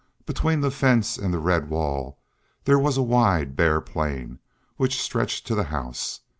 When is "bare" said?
3.55-3.79